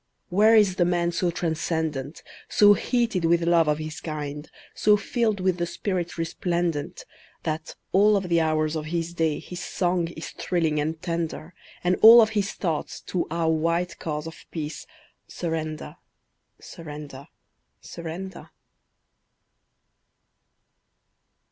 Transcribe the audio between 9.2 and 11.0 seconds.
his song is thrilling and